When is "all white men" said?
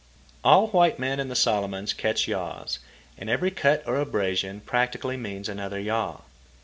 0.43-1.19